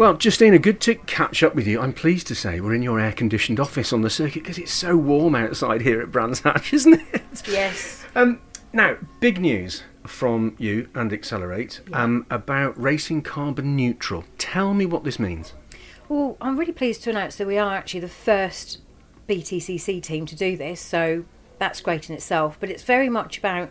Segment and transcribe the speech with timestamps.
[0.00, 1.78] Well, Justina, good to catch up with you.
[1.78, 4.72] I'm pleased to say we're in your air conditioned office on the circuit because it's
[4.72, 7.46] so warm outside here at Brands Hatch, isn't it?
[7.46, 8.02] Yes.
[8.14, 8.40] Um,
[8.72, 14.24] now, big news from you and Excelr8 um, about racing carbon neutral.
[14.38, 15.52] Tell me what this means.
[16.08, 18.78] Well, I'm really pleased to announce that we are actually the first
[19.28, 21.26] BTCC team to do this, so
[21.58, 22.56] that's great in itself.
[22.58, 23.68] But it's very much about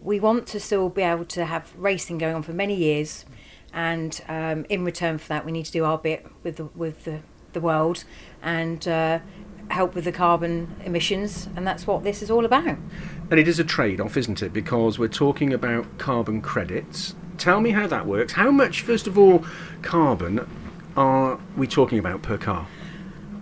[0.00, 3.24] we want to still be able to have racing going on for many years,
[3.74, 7.04] and um, in return for that, we need to do our bit with the, with
[7.04, 7.20] the,
[7.52, 8.04] the world
[8.40, 9.18] and uh,
[9.68, 12.78] help with the carbon emissions, and that's what this is all about.
[13.30, 14.52] And it is a trade off, isn't it?
[14.52, 17.16] Because we're talking about carbon credits.
[17.36, 18.34] Tell me how that works.
[18.34, 19.44] How much, first of all,
[19.82, 20.48] carbon
[20.96, 22.68] are we talking about per car?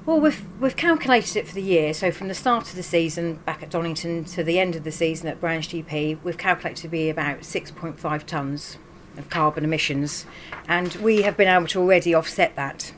[0.06, 1.94] Well, we've we've calculated it for the year.
[1.94, 4.90] So from the start of the season back at Donington to the end of the
[4.90, 8.78] season at Brands GP, we've calculated to be about 6.5 tonnes
[9.16, 10.26] of carbon emissions,
[10.68, 12.92] and we have been able to already offset that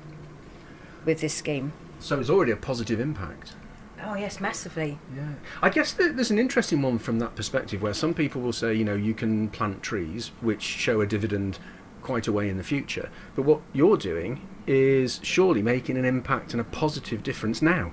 [1.04, 1.72] with this scheme.
[2.00, 3.54] So it's already a positive impact.
[4.02, 4.98] Oh yes, massively.
[5.16, 5.34] Yeah.
[5.62, 8.74] I guess th- there's an interesting one from that perspective where some people will say,
[8.74, 11.58] you know, you can plant trees which show a dividend
[12.04, 13.10] quite a way in the future.
[13.34, 17.92] But what you're doing is surely making an impact and a positive difference now.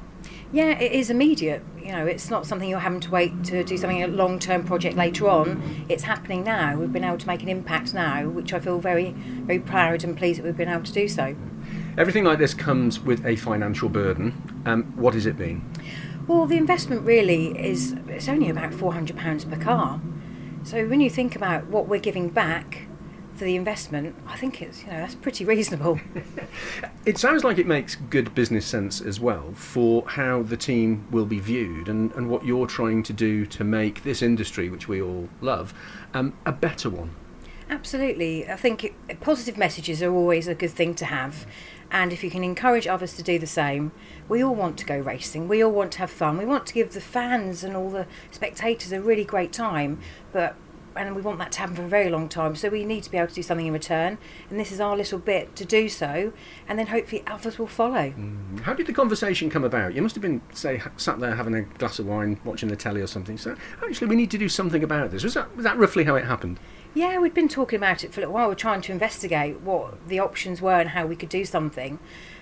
[0.54, 1.64] Yeah, it is immediate.
[1.80, 4.64] You know, it's not something you're having to wait to do something a long term
[4.64, 5.86] project later on.
[5.90, 6.78] It's happening now.
[6.78, 10.16] We've been able to make an impact now, which I feel very, very proud and
[10.16, 11.36] pleased that we've been able to do so.
[11.98, 14.62] Everything like this comes with a financial burden.
[14.66, 15.68] Um, what has it been?
[16.28, 20.02] Well, the investment really is it's only about four hundred pounds per car.
[20.64, 22.88] So when you think about what we're giving back
[23.36, 26.00] for the investment, I think it's you know that's pretty reasonable.
[27.04, 31.26] It sounds like it makes good business sense as well for how the team will
[31.26, 35.02] be viewed and, and what you're trying to do to make this industry, which we
[35.02, 35.74] all love,
[36.14, 37.16] um, a better one.
[37.72, 41.48] Absolutely, I think it, positive messages are always a good thing to have,
[41.90, 43.92] and if you can encourage others to do the same,
[44.30, 45.48] we all want to go racing.
[45.48, 46.38] We all want to have fun.
[46.38, 50.00] We want to give the fans and all the spectators a really great time,
[50.32, 50.56] but
[50.96, 52.56] and we want that to happen for a very long time.
[52.56, 54.18] So we need to be able to do something in return,
[54.50, 56.34] and this is our little bit to do so,
[56.68, 58.12] and then hopefully others will follow.
[58.12, 58.62] Mm.
[58.62, 59.94] How did the conversation come about?
[59.94, 63.02] You must have been, say, sat there having a glass of wine, watching the telly
[63.02, 63.38] or something.
[63.38, 65.24] So actually, we need to do something about this.
[65.24, 66.60] Was that was that roughly how it happened?
[66.94, 68.50] Yeah, we'd been talking about it for a little while.
[68.50, 72.00] We're trying to investigate what the options were and how we could do something.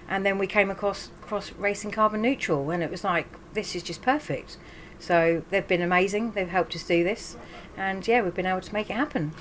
[0.07, 3.83] And then we came across, across Racing Carbon Neutral, and it was like, this is
[3.83, 4.57] just perfect.
[4.99, 6.31] So they've been amazing.
[6.31, 7.37] They've helped us do this.
[7.77, 9.33] And yeah, we've been able to make it happen.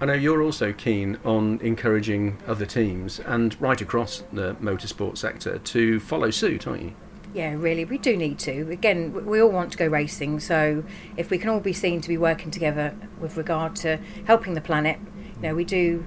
[0.00, 5.58] I know you're also keen on encouraging other teams and right across the motorsport sector
[5.58, 6.94] to follow suit, aren't you?
[7.34, 8.70] Yeah, really, we do need to.
[8.70, 10.84] Again, we all want to go racing, so
[11.16, 14.60] if we can all be seen to be working together with regard to helping the
[14.60, 14.98] planet,
[15.36, 16.04] you know, we do.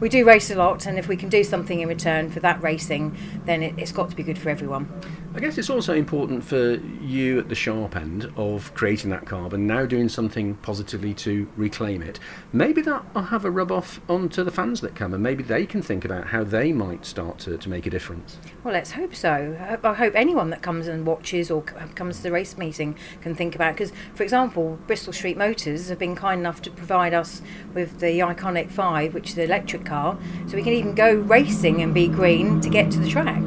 [0.00, 2.62] We do race a lot, and if we can do something in return for that
[2.62, 4.88] racing, then it, it's got to be good for everyone.
[5.32, 9.64] I guess it's also important for you at the sharp end of creating that carbon,
[9.64, 12.18] now doing something positively to reclaim it.
[12.52, 15.66] Maybe that will have a rub off onto the fans that come, and maybe they
[15.66, 18.38] can think about how they might start to, to make a difference.
[18.64, 19.56] Well, let's hope so.
[19.82, 23.54] I hope- anyone that comes and watches or comes to the race meeting can think
[23.54, 27.40] about because, for example, Bristol Street Motors have been kind enough to provide us
[27.72, 31.82] with the Ioniq 5, which is the electric car, so we can even go racing
[31.82, 33.42] and be green to get to the track.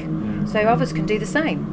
[0.48, 1.73] So others can do the same.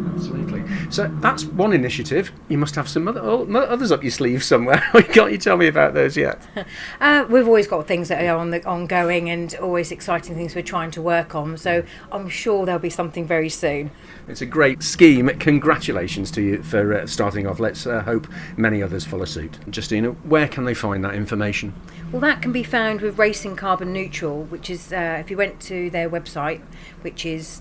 [0.91, 2.33] So that's one initiative.
[2.49, 4.79] You must have some other, oh, others up your sleeve somewhere.
[5.13, 6.41] Can't you tell me about those yet?
[7.01, 10.63] Uh, we've always got things that are on the ongoing and always exciting things we're
[10.63, 11.57] trying to work on.
[11.57, 13.91] So I'm sure there'll be something very soon.
[14.29, 15.29] It's a great scheme.
[15.39, 17.59] Congratulations to you for uh, starting off.
[17.59, 19.59] Let's uh, hope many others follow suit.
[19.75, 21.75] Justina, where can they find that information?
[22.13, 25.61] Well, that can be found with Racing Carbon Neutral, which is uh, if you went
[25.63, 26.61] to their website,
[27.03, 27.61] which is